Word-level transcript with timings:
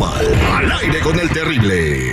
Al 0.00 0.72
aire 0.80 1.00
con 1.00 1.18
el 1.18 1.28
terrible. 1.30 2.12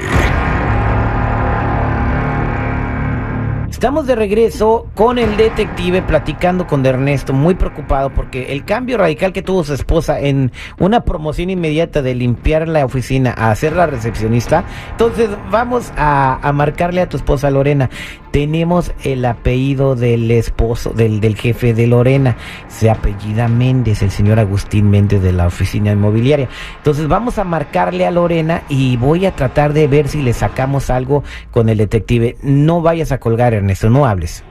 Estamos 3.70 4.08
de 4.08 4.16
regreso 4.16 4.88
con 4.96 5.20
el 5.20 5.38
detective 5.38 6.02
platicando 6.02 6.66
con 6.66 6.84
Ernesto, 6.84 7.34
muy 7.34 7.54
preocupado 7.54 8.10
porque 8.10 8.54
el 8.54 8.66
cambio 8.66 8.98
radical 8.98 9.34
que 9.34 9.44
tuvo 9.44 9.64
su 9.64 9.74
esposa 9.74 10.20
en 10.20 10.52
una 10.80 11.02
promoción 11.02 11.52
inmediata 11.52 12.02
de 12.02 12.16
limpiar 12.16 12.68
la 12.68 12.86
oficina 12.86 13.32
a 13.32 13.54
ser 13.54 13.74
la 13.74 13.86
recepcionista. 13.86 14.64
Entonces 14.92 15.30
vamos 15.52 15.92
a 15.96 16.52
marcarle 16.56 17.02
a 17.02 17.10
tu 17.10 17.18
esposa 17.18 17.52
Lorena. 17.52 17.90
Tenemos 18.36 18.92
el 19.06 19.24
apellido 19.24 19.96
del 19.96 20.30
esposo, 20.30 20.90
del, 20.90 21.22
del 21.22 21.38
jefe 21.38 21.74
de 21.74 21.88
Lorena. 21.88 22.36
Se 22.68 22.90
apellida 22.90 23.48
Méndez, 23.48 24.04
el 24.04 24.12
señor 24.12 24.40
Agustín 24.40 24.90
Méndez 24.90 25.22
de 25.24 25.32
la 25.32 25.48
oficina 25.48 25.94
inmobiliaria. 25.94 26.50
Entonces 26.76 27.08
vamos 27.08 27.40
a 27.40 27.46
marcarle 27.46 28.06
a 28.06 28.12
Lorena 28.12 28.64
y 28.68 28.98
voy 28.98 29.26
a 29.26 29.32
tratar 29.32 29.72
de 29.72 29.88
ver 29.88 30.10
si 30.10 30.22
le 30.22 30.34
sacamos 30.34 30.90
algo 30.90 31.24
con 31.52 31.70
el 31.70 31.78
detective. 31.78 32.36
No 32.44 32.82
vayas 32.82 33.14
a 33.14 33.20
colgar, 33.20 33.54
Ernesto, 33.54 33.90
no 33.90 34.06
hables. 34.06 34.44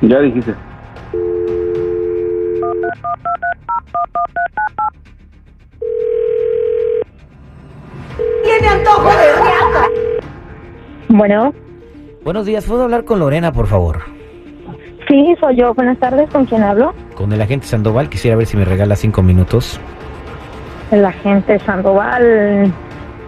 Ya 0.00 0.18
dijiste. 0.18 0.52
Tiene 8.42 8.66
antojo 8.66 9.08
de. 9.08 9.34
Bueno, 11.10 11.54
Buenos 12.24 12.46
días, 12.46 12.64
¿puedo 12.64 12.84
hablar 12.84 13.04
con 13.04 13.18
Lorena, 13.18 13.52
por 13.52 13.66
favor? 13.66 14.00
sí, 15.06 15.34
soy 15.38 15.56
yo. 15.56 15.74
Buenas 15.74 15.98
tardes, 15.98 16.30
¿con 16.30 16.46
quién 16.46 16.62
hablo? 16.62 16.94
Con 17.14 17.30
el 17.32 17.40
agente 17.42 17.66
Sandoval, 17.66 18.08
quisiera 18.08 18.34
ver 18.36 18.46
si 18.46 18.56
me 18.56 18.64
regala 18.64 18.96
cinco 18.96 19.22
minutos. 19.22 19.78
El 20.90 21.04
agente 21.04 21.58
Sandoval. 21.60 22.72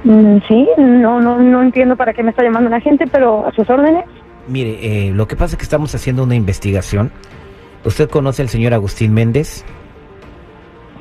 Mm, 0.05 0.39
sí, 0.49 0.67
no, 0.79 1.21
no, 1.21 1.39
no 1.39 1.63
entiendo 1.63 1.95
para 1.95 2.15
qué 2.15 2.23
me 2.23 2.31
está 2.31 2.43
llamando 2.43 2.71
la 2.71 2.81
gente, 2.81 3.07
pero 3.07 3.47
a 3.47 3.53
sus 3.53 3.69
órdenes. 3.69 4.05
Mire, 4.49 4.79
eh, 4.81 5.13
lo 5.13 5.29
que 5.29 5.37
pasa 5.37 5.55
es 5.55 5.59
que 5.59 5.65
estamos 5.65 5.95
haciendo 5.95 6.23
una 6.25 6.35
investigación. 6.35 7.13
¿Usted 7.85 8.09
conoce 8.09 8.41
al 8.41 8.49
señor 8.49 8.73
Agustín 8.73 9.13
Méndez? 9.13 9.63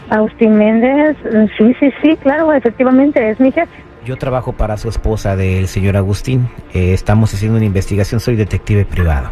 Agustín 0.09 0.57
Méndez, 0.57 1.15
mm, 1.23 1.45
sí, 1.57 1.73
sí, 1.79 1.93
sí, 2.01 2.17
claro, 2.17 2.51
efectivamente, 2.51 3.29
es 3.29 3.39
mi 3.39 3.53
jefe. 3.53 3.84
Yo 4.05 4.17
trabajo 4.17 4.53
para 4.53 4.77
su 4.77 4.87
esposa 4.87 5.35
del 5.35 5.67
señor 5.67 5.97
Agustín. 5.97 6.47
Eh, 6.75 6.93
estamos 6.93 7.33
haciendo 7.33 7.57
una 7.57 7.65
investigación, 7.65 8.19
soy 8.19 8.35
detective 8.35 8.85
privado. 8.85 9.31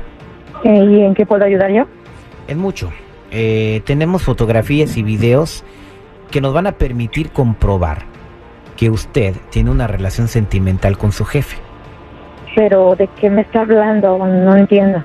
Eh, 0.63 0.73
¿Y 0.73 1.01
en 1.01 1.13
qué 1.13 1.27
puedo 1.27 1.45
ayudar 1.45 1.71
yo? 1.71 1.83
En 2.47 2.57
mucho. 2.57 2.91
Eh, 3.29 3.81
tenemos 3.85 4.23
fotografías 4.23 4.97
y 4.97 5.03
videos 5.03 5.63
que 6.31 6.41
nos 6.41 6.55
van 6.55 6.65
a 6.65 6.71
permitir 6.71 7.29
comprobar 7.29 7.99
que 8.75 8.89
usted 8.89 9.35
tiene 9.51 9.69
una 9.69 9.85
relación 9.85 10.27
sentimental 10.27 10.97
con 10.97 11.11
su 11.11 11.23
jefe. 11.23 11.57
Pero, 12.55 12.95
¿de 12.95 13.07
qué 13.19 13.29
me 13.29 13.41
está 13.41 13.61
hablando? 13.61 14.17
No 14.17 14.55
entiendo. 14.55 15.03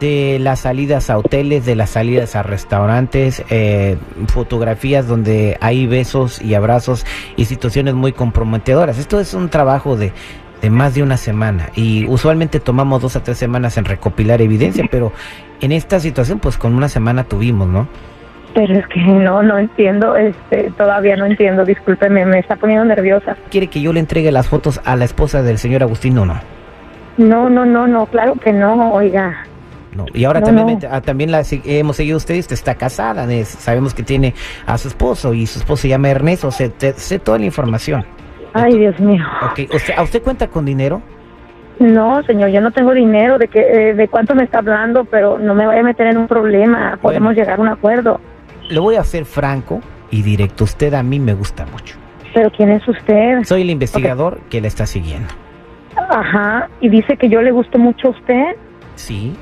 De 0.00 0.38
las 0.40 0.60
salidas 0.60 1.08
a 1.08 1.18
hoteles, 1.18 1.64
de 1.64 1.76
las 1.76 1.90
salidas 1.90 2.36
a 2.36 2.42
restaurantes, 2.42 3.44
eh, 3.48 3.96
fotografías 4.28 5.06
donde 5.06 5.56
hay 5.60 5.86
besos 5.86 6.42
y 6.42 6.54
abrazos 6.54 7.06
y 7.36 7.46
situaciones 7.46 7.94
muy 7.94 8.12
comprometedoras. 8.12 8.98
Esto 8.98 9.20
es 9.20 9.34
un 9.34 9.48
trabajo 9.48 9.96
de, 9.96 10.12
de 10.60 10.70
más 10.70 10.94
de 10.94 11.02
una 11.02 11.16
semana 11.16 11.68
y 11.74 12.06
usualmente 12.08 12.58
tomamos 12.58 13.02
dos 13.02 13.16
a 13.16 13.22
tres 13.22 13.38
semanas 13.38 13.76
en 13.76 13.84
recopilar 13.84 14.40
evidencia, 14.42 14.84
pero 14.90 15.12
en 15.60 15.72
esta 15.72 16.00
situación 16.00 16.38
pues 16.38 16.58
con 16.58 16.74
una 16.74 16.88
semana 16.88 17.24
tuvimos, 17.24 17.68
¿no? 17.68 17.86
Pero 18.54 18.78
es 18.78 18.86
que 18.86 19.00
no, 19.00 19.42
no 19.42 19.58
entiendo, 19.58 20.16
este, 20.16 20.70
todavía 20.78 21.16
no 21.16 21.26
entiendo, 21.26 21.64
discúlpeme, 21.64 22.24
me 22.24 22.38
está 22.38 22.56
poniendo 22.56 22.84
nerviosa. 22.84 23.36
¿Quiere 23.50 23.66
que 23.66 23.80
yo 23.80 23.92
le 23.92 24.00
entregue 24.00 24.30
las 24.30 24.48
fotos 24.48 24.80
a 24.84 24.96
la 24.96 25.04
esposa 25.04 25.42
del 25.42 25.58
señor 25.58 25.82
Agustín 25.82 26.16
o 26.18 26.24
no? 26.24 26.40
No, 27.18 27.50
no, 27.50 27.64
no, 27.64 27.86
no, 27.86 28.06
claro 28.06 28.34
que 28.34 28.52
no, 28.52 28.92
oiga. 28.92 29.44
No. 29.94 30.06
Y 30.12 30.24
ahora 30.24 30.40
No, 30.40 30.46
también, 30.46 30.78
no. 30.82 30.88
ah, 30.90 31.00
también 31.00 31.30
la 31.30 31.42
hemos 31.64 31.96
seguido 31.96 32.16
usted, 32.16 32.38
usted 32.38 32.54
está 32.54 32.74
casada, 32.74 33.32
es- 33.32 33.48
sabemos 33.48 33.94
que 33.94 34.02
tiene 34.02 34.34
a 34.66 34.76
su 34.78 34.88
esposo 34.88 35.32
y 35.34 35.46
su 35.46 35.60
esposo 35.60 35.82
se 35.82 35.88
llama 35.88 36.08
Ernesto, 36.10 36.50
sé, 36.50 36.68
te- 36.70 36.94
sé 36.94 37.18
toda 37.20 37.38
la 37.38 37.44
información. 37.44 38.04
Ay, 38.54 38.76
Dios 38.78 38.98
mío. 39.00 39.24
Ok, 39.50 39.72
¿usted, 39.72 39.94
¿A 39.96 40.02
usted 40.02 40.22
cuenta 40.22 40.48
con 40.48 40.64
dinero? 40.64 41.00
No, 41.78 42.22
señor, 42.22 42.50
yo 42.50 42.60
no 42.60 42.70
tengo 42.70 42.92
dinero. 42.94 43.36
¿De, 43.38 43.48
qué, 43.48 43.60
eh, 43.90 43.94
de 43.94 44.08
cuánto 44.08 44.34
me 44.34 44.44
está 44.44 44.58
hablando? 44.58 45.04
Pero 45.04 45.38
no 45.38 45.54
me 45.54 45.66
vaya 45.66 45.80
a 45.80 45.84
meter 45.84 46.06
en 46.06 46.18
un 46.18 46.28
problema. 46.28 46.98
Podemos 47.02 47.34
Bueno. 47.34 47.40
llegar 47.40 47.58
a 47.58 47.62
un 47.62 47.68
acuerdo. 47.68 48.20
Le 48.68 48.78
voy 48.78 48.94
a 48.96 49.02
ser 49.04 49.24
franco 49.24 49.80
y 50.10 50.22
directo, 50.22 50.64
usted 50.64 50.94
a 50.94 51.02
mí 51.02 51.18
me 51.18 51.34
gusta 51.34 51.66
mucho. 51.66 51.96
Pero 52.32 52.50
¿quién 52.52 52.70
es 52.70 52.86
usted? 52.86 53.42
Soy 53.42 53.62
el 53.62 53.70
investigador 53.70 54.38
que 54.50 54.60
le 54.60 54.68
está 54.68 54.86
siguiendo. 54.86 55.28
Ajá. 56.10 56.68
Y 56.80 56.88
dice 56.88 57.16
que 57.16 57.28
yo 57.28 57.42
le 57.42 57.50
gusto 57.50 57.78
mucho 57.78 58.08
a 58.08 58.10
usted. 58.10 58.56
Sí, 58.94 59.34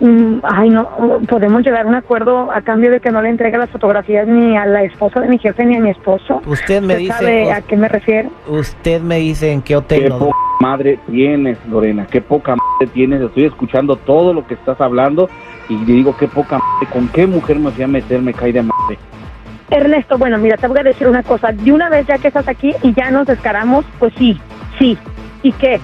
Mm, 0.00 0.38
ay, 0.44 0.70
no. 0.70 0.88
Podemos 1.28 1.62
llegar 1.64 1.84
a 1.84 1.88
un 1.88 1.94
acuerdo 1.94 2.52
a 2.52 2.60
cambio 2.60 2.90
de 2.90 3.00
que 3.00 3.10
no 3.10 3.20
le 3.20 3.30
entregue 3.30 3.58
las 3.58 3.70
fotografías 3.70 4.28
ni 4.28 4.56
a 4.56 4.64
la 4.64 4.84
esposa 4.84 5.20
de 5.20 5.28
mi 5.28 5.38
jefe 5.38 5.64
ni 5.64 5.76
a 5.76 5.80
mi 5.80 5.90
esposo. 5.90 6.40
usted 6.46 6.80
me 6.82 6.94
¿Usted 6.94 7.08
sabe 7.08 7.38
dice, 7.40 7.52
a 7.52 7.60
qué 7.62 7.76
me 7.76 7.88
refiero? 7.88 8.30
usted 8.46 9.00
me 9.02 9.16
dice 9.18 9.50
en 9.52 9.60
qué 9.62 9.74
hotel 9.76 10.02
Qué 10.04 10.08
nos- 10.08 10.18
poca 10.20 10.36
madre 10.60 10.98
tienes, 11.10 11.58
Lorena. 11.68 12.06
Qué 12.10 12.20
poca 12.20 12.52
madre 12.56 12.92
tienes. 12.94 13.20
Estoy 13.22 13.46
escuchando 13.46 13.96
todo 13.96 14.32
lo 14.32 14.46
que 14.46 14.54
estás 14.54 14.80
hablando 14.80 15.28
y 15.68 15.76
le 15.78 15.92
digo, 15.94 16.16
qué 16.16 16.28
poca 16.28 16.58
madre. 16.58 16.86
¿Con 16.92 17.08
qué 17.08 17.26
mujer 17.26 17.58
me 17.58 17.70
fui 17.72 17.82
a 17.84 17.88
meter? 17.88 18.20
Me 18.22 18.32
cae 18.32 18.52
de 18.52 18.62
madre. 18.62 18.98
Ernesto, 19.70 20.16
bueno, 20.16 20.38
mira, 20.38 20.56
te 20.56 20.66
voy 20.68 20.78
a 20.78 20.82
decir 20.82 21.06
una 21.08 21.22
cosa. 21.22 21.52
De 21.52 21.72
una 21.72 21.90
vez 21.90 22.06
ya 22.06 22.18
que 22.18 22.28
estás 22.28 22.46
aquí 22.48 22.72
y 22.82 22.94
ya 22.94 23.10
nos 23.10 23.26
descaramos, 23.26 23.84
pues 23.98 24.12
sí, 24.16 24.40
sí. 24.78 24.96
¿Y 25.42 25.52
qué? 25.52 25.78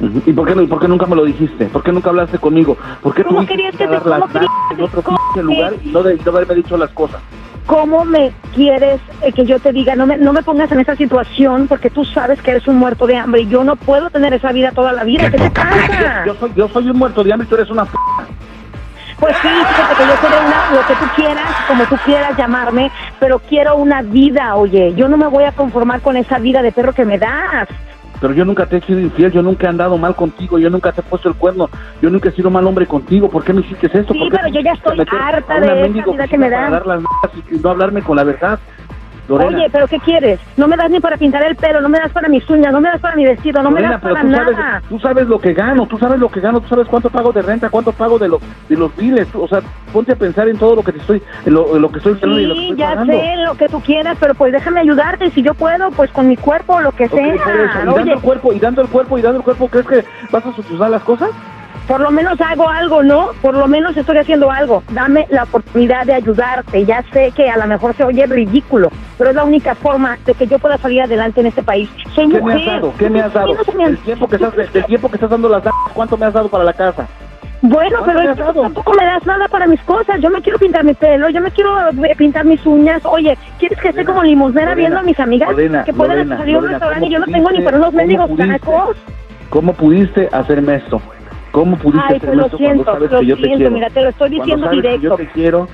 ¿Y 0.00 0.32
por 0.32 0.48
qué, 0.48 0.54
no- 0.54 0.62
y 0.62 0.66
por 0.66 0.80
qué 0.80 0.88
nunca 0.88 1.06
me 1.06 1.14
lo 1.16 1.24
dijiste? 1.24 1.66
¿Por 1.66 1.82
qué 1.82 1.92
nunca 1.92 2.08
hablaste 2.10 2.38
conmigo? 2.38 2.76
¿Por 3.02 3.14
qué 3.14 3.22
¿Cómo 3.22 3.44
querías 3.44 3.72
que 3.72 3.84
te- 3.84 3.86
dar 3.86 4.06
las 4.06 4.20
cómo 4.20 4.40
en 4.70 4.80
otro 4.82 5.02
cómo 5.02 5.18
lugar 5.42 5.74
y 5.84 5.88
no, 5.90 6.02
de, 6.02 6.16
no 6.16 6.30
haberme 6.30 6.54
dicho 6.54 6.76
las 6.78 6.90
cosas? 6.90 7.20
¿Cómo 7.66 8.04
me 8.06 8.32
quieres 8.54 9.00
eh, 9.22 9.32
que 9.32 9.44
yo 9.44 9.58
te 9.60 9.72
diga? 9.72 9.94
No 9.94 10.06
me, 10.06 10.16
no 10.16 10.32
me 10.32 10.42
pongas 10.42 10.72
en 10.72 10.80
esa 10.80 10.96
situación 10.96 11.68
porque 11.68 11.90
tú 11.90 12.04
sabes 12.04 12.40
que 12.40 12.52
eres 12.52 12.66
un 12.66 12.76
muerto 12.78 13.06
de 13.06 13.16
hambre 13.16 13.42
y 13.42 13.46
yo 13.48 13.62
no 13.62 13.76
puedo 13.76 14.08
tener 14.10 14.32
esa 14.32 14.50
vida 14.52 14.72
toda 14.72 14.92
la 14.92 15.04
vida. 15.04 15.30
¿Qué 15.30 15.36
te 15.38 15.50
pasa? 15.50 16.24
Yo 16.26 16.34
soy, 16.34 16.50
yo 16.56 16.68
soy 16.68 16.88
un 16.90 16.96
muerto 16.98 17.22
de 17.22 17.32
hambre 17.32 17.46
y 17.46 17.48
tú 17.50 17.56
eres 17.56 17.70
una 17.70 17.84
p... 17.84 17.90
Pues 19.20 19.36
sí, 19.42 19.48
fíjate 19.48 19.94
que 19.96 20.06
yo 20.08 20.16
seré 20.16 20.40
una, 20.40 20.70
lo 20.72 20.80
que 20.86 20.94
tú 20.96 21.04
quieras, 21.14 21.54
como 21.68 21.84
tú 21.84 21.96
quieras 22.06 22.34
llamarme, 22.38 22.90
pero 23.20 23.38
quiero 23.38 23.76
una 23.76 24.00
vida, 24.00 24.56
oye. 24.56 24.94
Yo 24.96 25.08
no 25.08 25.18
me 25.18 25.26
voy 25.26 25.44
a 25.44 25.52
conformar 25.52 26.00
con 26.00 26.16
esa 26.16 26.38
vida 26.38 26.62
de 26.62 26.72
perro 26.72 26.94
que 26.94 27.04
me 27.04 27.18
das. 27.18 27.68
Pero 28.20 28.34
yo 28.34 28.44
nunca 28.44 28.66
te 28.66 28.76
he 28.76 28.80
sido 28.82 29.00
infiel, 29.00 29.32
yo 29.32 29.42
nunca 29.42 29.66
he 29.66 29.70
andado 29.70 29.96
mal 29.96 30.14
contigo, 30.14 30.58
yo 30.58 30.68
nunca 30.68 30.92
te 30.92 31.00
he 31.00 31.04
puesto 31.04 31.28
el 31.28 31.34
cuerno, 31.36 31.70
yo 32.02 32.10
nunca 32.10 32.28
he 32.28 32.32
sido 32.32 32.50
mal 32.50 32.66
hombre 32.66 32.86
contigo. 32.86 33.30
¿Por 33.30 33.44
qué 33.44 33.52
me 33.52 33.60
hiciste 33.62 33.86
esto? 33.86 34.12
Sí, 34.12 34.18
¿Por 34.18 34.30
qué 34.30 34.36
pero 34.36 34.48
yo 34.48 34.60
ya 34.60 34.72
estoy 34.72 34.98
harta 35.10 35.60
de 35.60 35.86
esa 35.86 36.10
vida 36.10 36.28
que 36.28 36.38
me 36.38 36.50
dan. 36.50 36.72
dar 36.72 36.86
las 36.86 37.02
y 37.50 37.56
no 37.56 37.70
hablarme 37.70 38.02
con 38.02 38.16
la 38.16 38.24
verdad. 38.24 38.58
Lorena. 39.30 39.56
Oye, 39.58 39.68
pero 39.70 39.86
¿qué 39.86 39.98
quieres? 40.00 40.40
No 40.56 40.66
me 40.68 40.76
das 40.76 40.90
ni 40.90 41.00
para 41.00 41.16
pintar 41.16 41.42
el 41.44 41.54
pelo, 41.56 41.80
no 41.80 41.88
me 41.88 41.98
das 41.98 42.10
para 42.12 42.28
mis 42.28 42.48
uñas, 42.50 42.72
no 42.72 42.80
me 42.80 42.88
das 42.90 43.00
para 43.00 43.14
mi 43.16 43.24
vestido, 43.24 43.62
no 43.62 43.70
me 43.70 43.76
Lorena, 43.80 43.92
das 43.92 44.00
pero 44.02 44.14
para 44.14 44.26
tú 44.26 44.32
nada. 44.32 44.44
sabes, 44.56 44.88
tú 44.88 44.98
sabes 44.98 45.26
lo 45.28 45.38
que 45.40 45.52
gano, 45.54 45.86
tú 45.86 45.96
sabes 45.98 46.18
lo 46.18 46.28
que 46.28 46.40
gano, 46.40 46.60
tú 46.60 46.68
sabes 46.68 46.88
cuánto 46.88 47.08
pago 47.10 47.32
de 47.32 47.40
renta, 47.42 47.70
cuánto 47.70 47.92
pago 47.92 48.18
de, 48.18 48.28
lo, 48.28 48.40
de 48.68 48.76
los 48.76 48.94
biles, 48.96 49.28
tú- 49.28 49.42
o 49.42 49.48
sea, 49.48 49.60
ponte 49.92 50.12
a 50.12 50.16
pensar 50.16 50.48
en 50.48 50.58
todo 50.58 50.74
lo 50.76 50.82
que 50.82 50.92
te 50.92 50.98
estoy, 50.98 51.22
en 51.46 51.54
lo, 51.54 51.78
lo 51.78 51.90
que 51.90 51.98
estoy 51.98 52.14
ganando 52.14 52.40
y 52.40 52.46
lo 52.46 52.54
que 52.54 52.60
Sí, 52.60 52.64
estoy 52.64 52.76
ya 52.78 52.88
pagando. 52.90 53.12
sé 53.12 53.36
lo 53.46 53.54
que 53.54 53.68
tú 53.68 53.80
quieras, 53.80 54.16
pero 54.20 54.34
pues 54.34 54.52
déjame 54.52 54.80
ayudarte. 54.80 55.26
y 55.26 55.30
Si 55.30 55.42
yo 55.42 55.54
puedo, 55.54 55.90
pues 55.92 56.10
con 56.10 56.26
mi 56.28 56.36
cuerpo, 56.36 56.80
lo 56.80 56.90
que 56.92 57.04
Ok, 57.04 57.14
sea. 57.14 57.24
eso, 57.24 57.82
y 57.82 57.86
dando 57.86 57.94
Oye, 58.02 58.12
el 58.12 58.20
cuerpo, 58.20 58.52
y 58.52 58.58
dando 58.58 58.82
el 58.82 58.88
cuerpo, 58.88 59.18
y 59.18 59.22
dando 59.22 59.38
el 59.38 59.44
cuerpo, 59.44 59.68
¿crees 59.68 59.86
que 59.86 60.04
vas 60.30 60.44
a 60.44 60.52
solucionar 60.52 60.90
las 60.90 61.02
cosas? 61.04 61.30
Por 61.90 62.00
lo 62.00 62.12
menos 62.12 62.40
hago 62.40 62.68
algo, 62.68 63.02
¿no? 63.02 63.30
Por 63.42 63.56
lo 63.56 63.66
menos 63.66 63.96
estoy 63.96 64.18
haciendo 64.18 64.48
algo. 64.48 64.84
Dame 64.92 65.26
la 65.28 65.42
oportunidad 65.42 66.06
de 66.06 66.14
ayudarte. 66.14 66.84
Ya 66.84 67.02
sé 67.12 67.32
que 67.34 67.50
a 67.50 67.56
lo 67.56 67.66
mejor 67.66 67.96
se 67.96 68.04
oye 68.04 68.26
ridículo, 68.26 68.90
pero 69.18 69.30
es 69.30 69.36
la 69.36 69.42
única 69.42 69.74
forma 69.74 70.16
de 70.24 70.34
que 70.34 70.46
yo 70.46 70.60
pueda 70.60 70.78
salir 70.78 71.02
adelante 71.02 71.40
en 71.40 71.48
este 71.48 71.64
país. 71.64 71.90
Soy 72.14 72.28
¿Qué 72.28 72.40
mujer. 72.40 72.44
me 72.44 72.62
has 72.62 72.66
dado? 72.66 72.94
¿Qué 72.96 73.10
me 73.10 73.20
has 73.20 73.32
dado? 73.32 73.54
No 73.54 73.72
me- 73.72 73.84
El 73.86 73.98
tiempo 73.98 74.28
que 74.28 74.36
estás, 74.36 74.72
del 74.72 74.84
tiempo 74.84 75.08
que 75.08 75.16
estás 75.16 75.30
dando 75.30 75.48
las 75.48 75.64
¿cuánto 75.92 76.16
me 76.16 76.26
has 76.26 76.32
dado 76.32 76.48
para 76.48 76.62
la 76.62 76.74
casa? 76.74 77.08
Bueno, 77.60 77.98
¿Cuánto 77.98 78.20
pero 78.22 78.54
me 78.54 78.62
tampoco 78.62 78.94
me 78.94 79.04
das 79.04 79.26
nada 79.26 79.48
para 79.48 79.66
mis 79.66 79.80
cosas. 79.80 80.20
Yo 80.20 80.30
me 80.30 80.40
quiero 80.42 80.60
pintar 80.60 80.84
mi 80.84 80.94
pelo, 80.94 81.28
yo 81.28 81.40
me 81.40 81.50
quiero 81.50 81.76
eh, 81.88 82.14
pintar 82.16 82.44
mis 82.44 82.64
uñas. 82.64 83.04
Oye, 83.04 83.36
¿quieres 83.58 83.80
que 83.80 83.88
esté 83.88 84.04
como 84.04 84.22
limosnera 84.22 84.70
Lorena, 84.70 84.80
viendo 84.80 84.98
a 85.00 85.02
mis 85.02 85.18
amigas 85.18 85.50
Lorena, 85.50 85.82
que 85.82 85.92
pueden 85.92 86.18
Lorena, 86.18 86.36
salir 86.38 86.54
a 86.54 86.58
un 86.60 86.68
restaurante 86.68 87.06
y 87.06 87.10
yo 87.10 87.18
no 87.18 87.24
¿cómo 87.24 87.36
tengo 87.36 87.50
ni 87.50 87.64
para 87.64 87.76
unos 87.78 87.92
mendigos. 87.92 88.30
¿Cómo 89.50 89.72
pudiste 89.72 90.28
hacerme 90.30 90.76
esto? 90.76 91.02
¿Cómo 91.52 91.76
pudiste 91.78 92.06
Ay, 92.08 92.16
hacerme 92.16 92.26
pues 92.26 92.36
lo 92.36 92.44
esto 92.46 92.58
cuando 92.58 92.74
siento, 92.84 92.92
sabes 92.92 93.10
lo 93.10 93.20
que 93.20 93.26
yo 93.26 93.34
te 93.36 93.42
siento, 93.42 93.56
quiero? 93.58 93.74
mira, 93.74 93.90
te 93.90 94.02
lo 94.02 94.08
estoy 94.10 94.36
Cuando 94.36 94.44
diciendo 94.44 94.70
que 94.70 94.76
directo. 94.76 95.00
yo 95.02 95.16
te 95.16 95.26
quiero. 95.28 95.68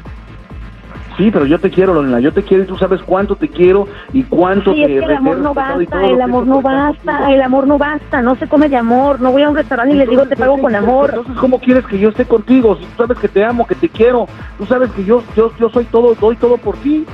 Sí, 1.17 1.31
pero 1.31 1.47
yo 1.47 1.59
te 1.59 1.71
quiero, 1.71 1.95
Lorena, 1.95 2.21
yo 2.21 2.33
te 2.33 2.43
quiero 2.43 2.65
y 2.65 2.67
tú 2.67 2.77
sabes 2.77 3.03
cuánto 3.03 3.37
te 3.37 3.49
quiero 3.49 3.89
y 4.13 4.23
cuánto 4.25 4.75
Sí, 4.75 4.83
te 4.83 4.83
es 4.83 4.89
que 4.89 4.99
el 4.99 5.07
te 5.07 5.15
amor 5.17 5.39
no 5.39 5.55
basta, 5.55 6.07
el 6.07 6.21
amor 6.21 6.47
no 6.47 6.61
basta, 6.61 7.33
el 7.33 7.41
amor 7.41 7.67
no 7.67 7.79
basta, 7.79 8.21
no 8.21 8.37
se 8.37 8.47
come 8.47 8.69
de 8.69 8.77
amor, 8.77 9.19
no 9.21 9.33
voy 9.33 9.43
a 9.43 9.49
un 9.49 9.57
restaurante 9.57 9.95
y 9.95 9.99
le 9.99 10.07
digo 10.07 10.27
te 10.27 10.37
pago 10.37 10.55
¿por 10.57 10.65
con 10.65 10.75
amor. 10.75 11.09
Entonces, 11.11 11.37
¿cómo 11.39 11.59
quieres 11.59 11.87
que 11.87 11.99
yo 11.99 12.11
esté 12.11 12.27
contigo? 12.27 12.77
Si 12.77 12.85
tú 12.85 12.97
sabes 12.99 13.19
que 13.19 13.29
te 13.29 13.43
amo, 13.45 13.67
que 13.67 13.75
te 13.75 13.89
quiero, 13.89 14.27
tú 14.59 14.67
sabes 14.67 14.91
que 14.93 15.05
yo 15.05 15.23
yo 15.35 15.51
yo 15.59 15.71
soy 15.71 15.87
todo, 15.87 16.15
doy 16.17 16.37
todo 16.37 16.59
por 16.59 16.77
ti. 16.79 17.07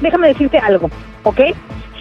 Déjame 0.00 0.28
decirte 0.28 0.58
algo, 0.58 0.90
¿ok? 1.22 1.40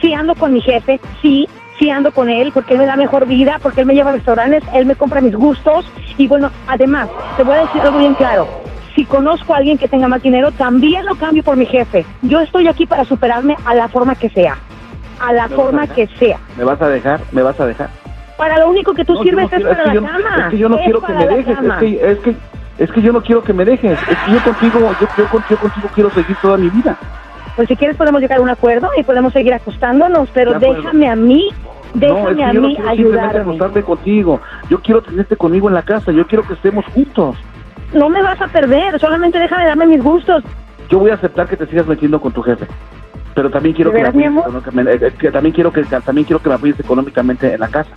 sí 0.04 0.14
ando 0.14 0.36
con 0.36 0.52
mi 0.54 0.60
jefe, 0.62 1.00
sí, 1.22 1.48
sí 1.84 1.90
ando 1.90 2.12
con 2.14 2.30
él 2.30 2.52
porque 2.54 2.74
él 2.76 2.80
me 2.80 2.86
da 2.86 2.96
mejor 2.96 3.26
vida, 3.26 3.60
porque 3.62 3.82
él 3.82 3.86
me 3.88 3.94
lleva 3.94 4.12
a 4.12 4.14
restaurantes, 4.14 4.64
él 4.74 4.86
me 4.86 4.96
compra 4.96 5.20
mis 5.20 5.36
gustos 5.36 5.86
y 6.18 6.28
bueno, 6.30 6.50
además, 6.66 7.10
te 7.36 7.44
voy 7.44 7.58
a 7.58 7.62
decir 7.64 7.82
algo 7.82 8.00
bien 8.00 8.14
claro. 8.14 8.48
Si 8.96 9.04
conozco 9.04 9.54
a 9.54 9.58
alguien 9.58 9.78
que 9.78 9.90
tenga 9.90 10.08
más 10.08 10.22
dinero, 10.22 10.52
también 10.52 11.06
lo 11.06 11.16
cambio 11.16 11.44
por 11.44 11.58
mi 11.58 11.66
jefe. 11.66 12.06
Yo 12.22 12.40
estoy 12.40 12.68
aquí 12.70 12.86
para 12.86 13.04
superarme 13.04 13.58
a 13.66 13.76
la 13.76 13.90
forma 13.90 14.16
que 14.16 14.30
sea. 14.30 14.56
A 15.20 15.34
la 15.34 15.48
¿Me 15.48 15.50
vas 15.50 15.52
a 15.52 15.56
forma 15.56 15.88
que 15.88 16.08
sea. 16.20 16.38
¿Me 16.58 16.64
vas 16.64 16.82
a 16.82 16.88
dejar? 16.88 17.20
¿Me 17.34 17.42
vas 17.42 17.60
a 17.60 17.66
dejar? 17.66 17.90
Para 18.38 18.58
lo 18.60 18.70
único 18.70 18.94
que 18.94 19.04
tú 19.04 19.16
No, 19.16 19.24
sirves 19.24 19.44
no 19.44 19.50
quiero- 19.50 19.70
es 19.72 19.78
para 19.78 19.88
la 19.88 19.94
yo- 19.94 20.04
cama. 20.04 20.36
Es 20.46 20.46
que 20.52 20.58
yo 20.58 20.70
no 20.70 20.78
Es 20.78 20.84
quiero 20.86 21.02
que 21.02 21.14
me 21.14 21.28
dejes. 21.28 21.58
Es 21.60 21.74
que, 21.80 22.12
es 22.12 22.18
que, 22.20 22.36
es 22.78 22.92
que 22.92 23.02
yo 23.02 23.12
no 23.12 23.22
quiero 23.22 23.44
que 23.44 23.52
me 23.54 23.66
dejes. 23.66 24.00
Es 24.10 24.18
que 24.26 24.32
yo 24.32 24.44
contigo, 24.44 24.80
yo, 25.02 25.08
yo, 25.18 25.40
yo 25.50 25.58
contigo 25.60 25.90
quiero 25.94 26.10
seguir 26.12 26.38
toda 26.42 26.56
mi 26.58 26.70
vida. 26.70 26.96
Pues 27.56 27.68
si 27.68 27.76
quieres 27.76 27.98
podemos 27.98 28.22
llegar 28.22 28.40
a 28.40 28.42
un 28.42 28.50
acuerdo 28.50 28.90
y 28.98 29.04
podemos 29.04 29.34
seguir 29.34 29.54
acostándonos, 29.54 30.30
pero 30.34 30.58
déjame 30.60 31.08
a 31.08 31.16
mí, 31.16 31.50
no, 31.94 32.00
déjame 32.00 32.32
es 32.32 32.38
que 32.38 32.44
a 32.44 32.54
yo 32.54 32.62
no 32.62 32.68
quiero 32.70 32.96
simplemente 32.96 33.38
acostarme 33.38 33.84
contigo. 33.84 34.42
Yo 34.70 34.80
quiero 34.82 35.02
tenerte 35.02 35.36
conmigo 35.36 35.68
en 35.68 35.76
la 35.76 35.84
casa. 35.84 36.12
Yo 36.12 36.26
quiero 36.28 36.44
que 36.44 36.54
estemos 36.54 36.86
juntos. 36.88 37.36
No 37.94 38.10
me 38.10 38.22
vas 38.24 38.42
a 38.42 38.48
perder, 38.48 39.00
solamente 39.00 39.40
déjame 39.40 39.66
darme 39.66 39.86
mis 39.86 40.04
gustos. 40.04 40.44
Yo 40.90 41.00
voy 41.00 41.12
a 41.12 41.16
aceptar 41.16 41.48
que 41.48 41.56
te 41.58 41.68
sigas 41.68 41.86
metiendo 41.88 42.20
con 42.20 42.32
tu 42.32 42.42
jefe. 42.42 42.66
Pero 43.36 43.50
también 43.50 43.76
quiero 43.76 43.92
¿De 43.92 43.98
que, 43.98 44.12
me 44.12 44.28
apoyes 44.28 45.02
eh, 45.02 45.14
que 45.18 45.32
también 45.32 45.54
quiero 45.54 45.72
que 45.72 45.84
también 45.84 46.26
quiero 46.26 46.42
que 46.42 46.50
me 46.50 46.56
apoyes 46.56 46.80
económicamente 46.80 47.54
en 47.54 47.60
la 47.60 47.68
casa. 47.68 47.90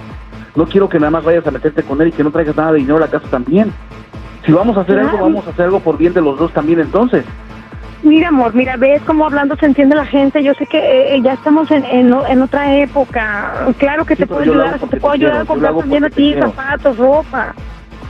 No 0.54 0.64
quiero 0.66 0.88
que 0.88 0.98
nada 0.98 1.10
más 1.10 1.24
vayas 1.24 1.46
a 1.46 1.50
meterte 1.50 1.82
con 1.82 2.00
él 2.00 2.08
y 2.08 2.12
que 2.12 2.24
no 2.24 2.30
traigas 2.30 2.56
nada 2.56 2.72
de 2.72 2.78
dinero 2.78 2.96
a 2.96 3.00
la 3.00 3.08
casa 3.08 3.26
también. 3.28 3.72
Si 4.44 4.52
vamos 4.52 4.76
a 4.76 4.80
hacer 4.82 4.94
Claro. 4.94 5.10
algo, 5.10 5.22
vamos 5.24 5.46
a 5.46 5.50
hacer 5.50 5.66
algo 5.66 5.80
por 5.80 5.98
bien 5.98 6.14
de 6.14 6.22
los 6.22 6.38
dos 6.38 6.52
también 6.52 6.80
entonces. 6.80 7.24
Mira, 8.02 8.28
amor, 8.28 8.54
mira, 8.54 8.76
ves 8.76 9.02
cómo 9.06 9.26
hablando 9.26 9.56
se 9.56 9.66
entiende 9.66 9.96
la 9.96 10.06
gente. 10.06 10.42
Yo 10.42 10.52
sé 10.54 10.66
que 10.66 10.78
eh, 11.16 11.20
ya 11.22 11.32
estamos 11.32 11.70
en, 11.70 11.84
en, 11.86 12.12
en 12.28 12.42
otra 12.42 12.76
época. 12.76 13.66
Claro 13.78 14.04
que 14.04 14.14
Sí, 14.14 14.20
te 14.22 14.26
puedo 14.26 14.42
ayudar, 14.42 14.78
te 14.78 15.00
puedo 15.00 15.14
ayudar 15.14 15.40
a 15.42 15.44
comprar 15.44 15.74
también 15.76 16.04
a 16.04 16.10
ti 16.10 16.34
zapatos, 16.38 16.96
ropa. 16.96 17.54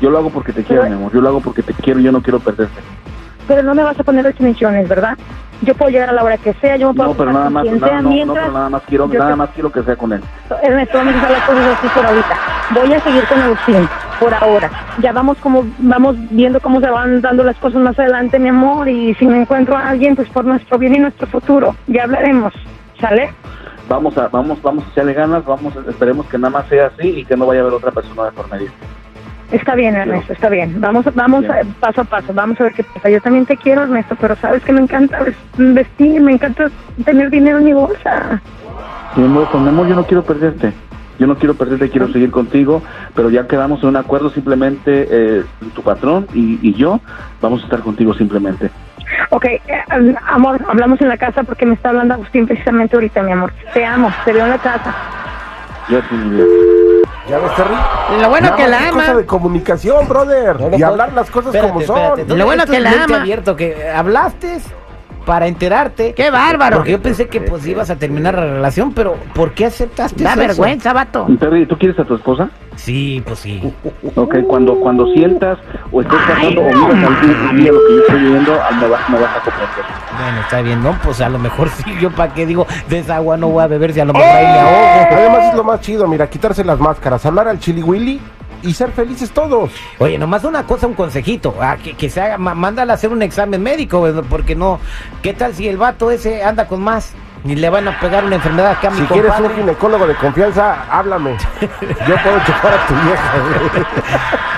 Yo 0.01 0.11
lo 0.11 0.19
hago 0.19 0.31
porque 0.31 0.53
te 0.53 0.65
quiero, 0.65 0.85
mi 0.85 0.93
amor. 0.93 1.13
Yo 1.15 1.21
lo 1.21 1.29
hago 1.29 1.41
porque 1.41 1.63
te 1.63 1.73
quiero 1.75 2.01
y 2.01 2.03
yo 2.05 2.13
no 2.13 2.21
quiero 2.21 2.41
perderte. 2.41 2.81
Pero 3.47 3.63
no 3.63 3.75
me 3.75 3.83
vas 3.85 3.99
a 3.99 4.03
poner 4.05 4.25
restricciones, 4.25 4.89
¿verdad? 4.89 5.17
Yo 5.63 5.75
puedo 5.75 5.91
llegar 5.91 6.11
a 6.11 6.13
la 6.13 6.23
hora 6.23 6.37
que 6.37 6.53
sea, 6.55 6.77
yo 6.77 6.89
me 6.89 6.95
puedo 6.95 7.11
No, 7.11 7.17
pero 7.17 7.33
nada 7.33 7.49
más, 7.49 7.63
quien 7.63 7.79
nada, 7.81 7.93
sea, 7.93 8.03
no, 8.03 8.09
no, 8.09 8.15
mientras... 8.15 8.39
pero 8.45 8.53
nada 8.53 8.69
más 8.69 8.83
quiero, 8.83 9.07
nada 9.09 9.31
te- 9.31 9.37
más 9.37 9.51
quiero 9.51 9.71
que 9.73 9.83
sea 9.85 9.97
con 9.97 10.13
él. 10.13 10.21
Ernesto, 10.63 10.99
vamos 10.99 11.23
a 11.23 11.31
las 11.31 11.45
cosas 11.45 11.79
así 11.79 11.89
por 11.89 12.05
ahorita. 12.05 12.39
Voy 12.71 12.93
a 12.93 13.01
seguir 13.01 13.27
con 13.27 13.41
Agustín, 13.41 13.89
por 14.21 14.33
ahora. 14.35 14.71
Ya 15.01 15.13
vamos 15.13 15.39
como 15.39 15.65
vamos 15.79 16.17
viendo 16.31 16.61
cómo 16.61 16.81
se 16.81 16.89
van 16.91 17.21
dando 17.21 17.45
las 17.45 17.57
cosas 17.59 17.81
más 17.81 17.99
adelante, 17.99 18.39
mi 18.39 18.49
amor. 18.49 18.89
Y 18.89 19.15
si 19.15 19.27
me 19.27 19.41
encuentro 19.41 19.77
a 19.77 19.89
alguien, 19.91 20.17
pues 20.17 20.29
por 20.31 20.45
nuestro 20.45 20.79
bien 20.79 20.95
y 20.95 20.99
nuestro 20.99 21.27
futuro. 21.27 21.75
Ya 21.87 22.05
hablaremos, 22.05 22.53
¿sale? 23.01 23.31
Vamos 23.89 24.17
a, 24.19 24.29
vamos, 24.29 24.61
vamos 24.63 24.85
a 24.85 24.91
echarle 24.91 25.13
ganas, 25.15 25.45
vamos, 25.45 25.75
esperemos 25.89 26.27
que 26.27 26.39
nada 26.39 26.51
más 26.51 26.67
sea 26.69 26.87
así 26.87 27.09
y 27.21 27.25
que 27.25 27.37
no 27.37 27.47
vaya 27.47 27.61
a 27.61 27.63
haber 27.63 27.75
otra 27.75 27.93
persona 27.93 28.25
de 28.25 28.33
por 28.33 28.51
medio. 28.51 28.69
Está 29.53 29.77
bien, 29.77 29.95
Ernesto, 29.95 30.33
está 30.33 30.49
bien. 30.49 30.81
Vamos, 30.81 31.05
vamos 31.15 31.45
a- 31.45 31.61
paso 31.79 32.01
a 32.01 32.05
paso, 32.05 32.33
vamos 32.35 32.61
a 32.61 32.65
ver 32.65 32.73
qué 32.73 32.83
pasa. 32.83 33.09
Yo 33.09 33.21
también 33.21 33.47
te 33.47 33.57
quiero, 33.57 33.85
Ernesto, 33.85 34.17
pero 34.21 34.35
sabes 34.37 34.65
que 34.65 34.73
me 34.73 34.81
encanta 34.81 35.21
ves- 35.23 35.37
vestir, 35.57 36.21
me 36.21 36.33
encanta 36.33 36.69
tener 37.05 37.31
dinero 37.31 37.59
en 37.59 37.65
mi 37.65 37.73
bolsa. 37.73 38.41
Mi 39.15 39.25
amor, 39.25 39.47
pues, 39.53 39.63
mi 39.63 39.69
amor, 39.69 39.87
yo 39.87 39.95
no 39.95 40.05
quiero 40.05 40.25
perderte. 40.25 40.73
Yo 41.19 41.27
no 41.27 41.37
quiero 41.37 41.55
perderte, 41.55 41.91
quiero 41.91 42.09
seguir 42.13 42.31
contigo, 42.31 42.83
pero 43.15 43.31
ya 43.31 43.47
quedamos 43.47 43.83
en 43.83 43.89
un 43.91 43.97
acuerdo 43.97 44.31
simplemente 44.31 45.07
eh, 45.11 45.45
tu 45.75 45.83
patrón 45.83 46.27
y, 46.35 46.59
y 46.63 46.75
yo 46.75 47.01
vamos 47.41 47.61
a 47.63 47.65
estar 47.65 47.81
contigo 47.81 48.13
simplemente. 48.15 48.71
Ok, 49.31 49.45
eh, 49.45 49.61
amor, 50.29 50.59
hablamos 50.69 51.01
en 51.01 51.09
la 51.09 51.17
casa 51.17 51.43
porque 51.45 51.65
me 51.65 51.75
está 51.75 51.91
hablando 51.91 52.15
Agustín 52.15 52.47
precisamente 52.47 52.97
ahorita, 52.97 53.23
mi 53.23 53.33
amor. 53.33 53.53
Te 53.73 53.85
amo, 53.85 54.13
te 54.25 54.33
veo 54.33 54.45
en 54.45 54.51
la 54.51 54.59
casa. 54.59 54.95
Yo 55.89 56.01
vida. 56.11 56.45
¿Ya 57.31 57.39
ves, 57.39 57.55
Terry? 57.55 58.21
Lo 58.21 58.29
bueno 58.29 58.47
Nada 58.51 58.57
que 58.57 58.69
la 58.69 58.79
es 58.79 58.89
ama. 58.93 59.01
cosa 59.03 59.15
de 59.17 59.27
comunicación, 59.27 60.09
brother. 60.09 60.61
No, 60.61 60.71
no, 60.71 60.79
y 60.79 60.83
hablar 60.83 61.13
las 61.13 61.31
cosas 61.31 61.55
Espérate, 61.55 61.69
como 61.69 61.81
espérate. 61.81 62.27
son. 62.29 62.39
Lo 62.39 62.45
bueno 62.45 62.65
que 62.67 62.77
es 62.77 62.83
la 62.83 63.05
ama. 63.05 63.17
abierto, 63.21 63.55
que 63.57 63.89
hablaste 63.89 64.59
para 65.27 65.49
enterarte. 65.49 66.15
¡Qué 66.15 66.31
bárbaro! 66.31 66.77
Porque 66.79 66.93
yo 66.93 67.03
pensé 67.03 67.29
que 67.29 67.41
pues 67.43 67.67
ibas 67.67 67.91
a 67.91 67.97
terminar 67.97 68.35
la 68.35 68.47
relación, 68.47 68.93
pero 68.95 69.17
¿por 69.35 69.53
qué 69.53 69.67
aceptaste 69.67 70.23
Da 70.25 70.31
eso? 70.31 70.39
vergüenza, 70.41 70.93
vato. 70.95 71.27
Terry, 71.39 71.67
¿tú 71.67 71.77
quieres 71.77 71.99
a 71.99 72.05
tu 72.05 72.15
esposa? 72.15 72.49
Sí, 72.77 73.23
pues 73.27 73.41
sí. 73.41 73.61
Ok, 74.15 74.37
cuando, 74.47 74.77
cuando 74.77 75.13
sientas 75.13 75.59
o 75.91 76.01
estés 76.01 76.19
pasando 76.27 76.63
o 76.63 76.65
vivas 76.65 77.05
algún 77.05 77.57
día 77.57 77.73
lo 77.73 77.79
que 77.87 77.93
yo 77.95 78.01
estoy 78.01 78.21
viviendo, 78.21 78.55
ah, 78.55 78.71
me 78.81 78.89
vas, 78.89 79.11
me 79.11 79.19
vas 79.19 79.37
a 79.37 79.41
comprender. 79.41 79.85
Bueno, 80.23 80.41
está 80.41 80.63
bien, 80.63 80.83
¿no? 80.83 80.99
Pues 81.03 81.21
a 81.21 81.29
lo 81.29 81.39
mejor 81.39 81.69
sí, 81.77 81.85
yo 82.01 82.11
para 82.13 82.33
qué 82.33 82.47
digo, 82.47 82.67
de 82.89 83.01
esa 83.01 83.17
agua 83.17 83.37
no 83.37 83.49
voy 83.49 83.65
a 83.65 83.67
beber 83.67 83.93
si 83.93 84.01
a 84.01 84.05
lo 84.05 84.13
mejor 84.15 84.29
ahí 84.29 84.47
me 84.47 84.59
ahogo. 84.61 85.07
Además 85.11 85.45
es 85.51 85.55
lo 85.55 85.65
más 85.65 85.81
chido, 85.81 86.07
mira, 86.07 86.31
quitarse 86.31 86.65
las 86.65 86.79
máscaras, 86.79 87.27
hablar 87.27 87.49
al 87.49 87.59
chili 87.59 87.83
willy 87.83 88.21
y 88.67 88.75
ser 88.75 88.91
felices 88.91 89.31
todos. 89.31 89.71
Oye, 89.99 90.19
nomás 90.19 90.45
una 90.45 90.65
cosa, 90.65 90.87
un 90.87 90.95
consejito, 90.95 91.55
ah, 91.61 91.77
que, 91.83 91.95
que 91.95 92.11
se 92.11 92.21
haga, 92.21 92.39
mándale 92.39 92.93
a 92.93 92.95
hacer 92.97 93.11
un 93.11 93.23
examen 93.23 93.63
médico, 93.63 94.07
porque 94.29 94.55
no, 94.55 94.81
¿qué 95.23 95.33
tal 95.33 95.55
si 95.55 95.69
el 95.69 95.77
vato 95.77 96.11
ese 96.11 96.43
anda 96.43 96.67
con 96.67 96.83
más? 96.83 97.15
Ni 97.45 97.55
le 97.55 97.71
van 97.71 97.87
a 97.87 98.01
pegar 98.01 98.25
una 98.25 98.37
enfermedad 98.37 98.73
acá 98.73 98.89
a 98.89 98.91
mi 98.91 98.99
Si 98.99 99.07
quieres 99.07 99.33
un 99.39 99.55
ginecólogo 99.55 100.07
de 100.07 100.17
confianza, 100.17 100.85
háblame. 100.91 101.37
Yo 101.61 102.17
puedo 102.23 102.39
checar 102.41 102.75
a 102.75 102.87
tu 102.87 102.95
vieja. 102.95 103.33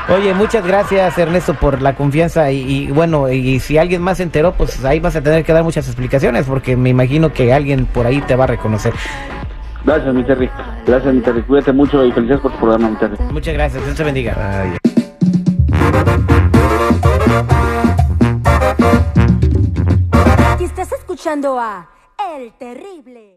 Oye, 0.17 0.33
muchas 0.33 0.65
gracias 0.67 1.19
Ernesto 1.19 1.53
por 1.53 1.83
la 1.83 1.95
confianza 1.95 2.51
y, 2.51 2.61
y 2.61 2.91
bueno, 2.91 3.29
y, 3.29 3.61
si 3.61 3.77
alguien 3.77 4.01
más 4.01 4.17
se 4.17 4.23
enteró, 4.23 4.53
pues 4.53 4.83
ahí 4.87 5.01
vas 5.01 5.15
a 5.17 5.21
tener 5.21 5.45
que 5.45 5.53
dar 5.53 5.65
muchas 5.65 5.87
explicaciones 5.87 6.47
porque 6.47 6.79
me 6.79 6.89
imagino 6.89 7.31
que 7.31 7.53
alguien 7.53 7.85
por 7.85 8.07
ahí 8.07 8.23
te 8.23 8.37
va 8.37 8.45
a 8.45 8.47
reconocer. 8.47 8.95
Gracias, 9.85 10.15
mi 10.15 10.25
Terry. 10.25 10.51
Gracias, 10.87 11.15
mi 11.15 11.21
Terry. 11.21 11.43
Cuídate 11.43 11.73
mucho 11.73 12.05
y 12.05 12.13
felicidades 12.13 12.43
por 12.43 12.53
tu 12.53 12.59
programa, 12.59 12.91
mi 12.91 12.97
Terry. 12.97 13.17
Muchas 13.33 13.55
gracias, 13.55 13.85
Dios 13.85 13.97
te 13.97 14.05
bendiga. 14.05 14.77
Y 20.59 20.65
estás 20.65 20.93
escuchando 20.93 21.59
a 21.59 21.89
El 22.37 22.53
Terrible. 22.53 23.37